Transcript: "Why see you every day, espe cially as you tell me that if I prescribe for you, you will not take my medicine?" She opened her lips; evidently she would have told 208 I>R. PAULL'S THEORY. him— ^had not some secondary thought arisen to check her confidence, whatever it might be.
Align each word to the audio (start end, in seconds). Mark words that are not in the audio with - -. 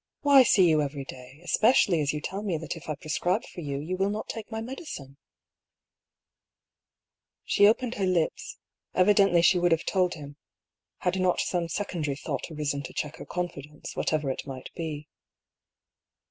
"Why 0.21 0.41
see 0.41 0.67
you 0.67 0.81
every 0.81 1.05
day, 1.05 1.39
espe 1.43 1.73
cially 1.73 2.01
as 2.01 2.11
you 2.11 2.21
tell 2.21 2.41
me 2.41 2.57
that 2.57 2.75
if 2.75 2.89
I 2.89 2.95
prescribe 2.95 3.45
for 3.45 3.61
you, 3.61 3.77
you 3.77 3.97
will 3.97 4.09
not 4.09 4.27
take 4.27 4.49
my 4.49 4.59
medicine?" 4.59 5.17
She 7.45 7.67
opened 7.67 7.93
her 7.93 8.07
lips; 8.07 8.57
evidently 8.95 9.43
she 9.43 9.59
would 9.59 9.71
have 9.71 9.83
told 9.85 10.13
208 10.13 10.17
I>R. 10.17 10.33
PAULL'S 10.33 10.41
THEORY. 10.41 11.07
him— 11.07 11.21
^had 11.21 11.23
not 11.23 11.39
some 11.39 11.67
secondary 11.67 12.15
thought 12.17 12.49
arisen 12.49 12.81
to 12.81 12.93
check 12.95 13.17
her 13.17 13.27
confidence, 13.27 13.95
whatever 13.95 14.31
it 14.31 14.47
might 14.47 14.71
be. 14.75 15.07